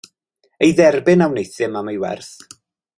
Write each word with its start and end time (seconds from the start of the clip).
Ei 0.63 0.71
dderbyn 0.77 1.23
a 1.25 1.27
wneuthum 1.29 1.73
am 1.79 1.87
ei 1.91 1.99
werth. 2.03 2.35